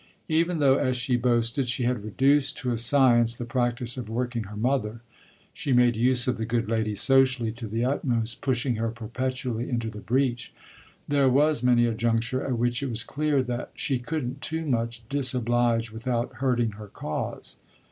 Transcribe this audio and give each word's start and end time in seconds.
Even 0.29 0.57
though, 0.57 0.77
as 0.79 0.97
she 0.97 1.15
boasted, 1.15 1.67
she 1.67 1.83
had 1.83 2.03
reduced 2.03 2.57
to 2.57 2.71
a 2.71 2.77
science 2.79 3.35
the 3.35 3.45
practice 3.45 3.97
of 3.97 4.09
"working" 4.09 4.45
her 4.45 4.55
mother 4.57 5.01
she 5.53 5.73
made 5.73 5.95
use 5.95 6.27
of 6.27 6.37
the 6.37 6.45
good 6.47 6.67
lady 6.67 6.95
socially 6.95 7.51
to 7.51 7.67
the 7.67 7.85
utmost, 7.85 8.41
pushing 8.41 8.77
her 8.77 8.89
perpetually 8.89 9.69
into 9.69 9.91
the 9.91 9.99
breach 10.01 10.55
there 11.07 11.29
was 11.29 11.61
many 11.61 11.85
a 11.85 11.93
juncture 11.93 12.43
at 12.43 12.57
which 12.57 12.81
it 12.81 12.89
was 12.89 13.03
clear 13.03 13.43
that 13.43 13.69
she 13.75 13.99
couldn't 13.99 14.41
too 14.41 14.65
much 14.65 15.07
disoblige 15.07 15.91
without 15.91 16.33
hurting 16.37 16.71
her 16.71 16.87
cause. 16.87 17.57